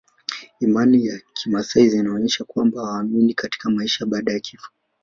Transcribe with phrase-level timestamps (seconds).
[0.59, 4.71] Imani za kimaasai zinaonyesha kwamba hawaamini katika maisha baada ya kifo